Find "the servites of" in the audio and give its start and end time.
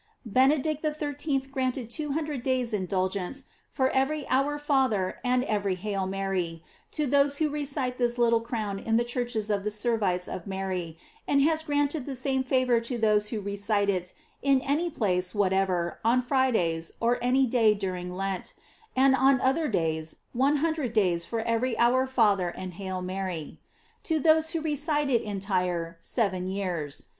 9.63-10.47